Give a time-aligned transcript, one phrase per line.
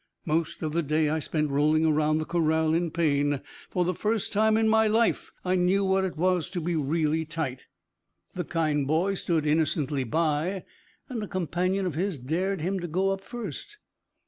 [0.25, 3.39] Most of the day, I spent rolling round the corral in pain.
[3.69, 7.23] For the first time in my life I knew what it was to be really
[7.23, 7.67] tight.
[8.33, 10.65] The kind boy stood innocently by,
[11.07, 13.77] and a companion of his dared him to go up first.